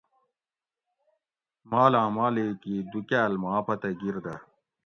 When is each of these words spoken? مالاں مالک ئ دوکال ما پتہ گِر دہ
مالاں 1.69 2.09
مالک 2.17 2.59
ئ 2.69 2.73
دوکال 2.91 3.31
ما 3.41 3.53
پتہ 3.67 3.89
گِر 3.99 4.15
دہ 4.23 4.35